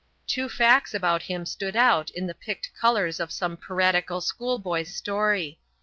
[0.25, 5.59] Two facts about him stood out in the picked colours of some piratical schoolboy's story.